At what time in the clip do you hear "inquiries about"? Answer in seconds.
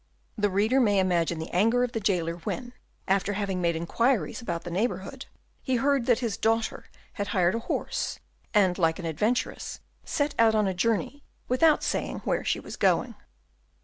3.75-4.63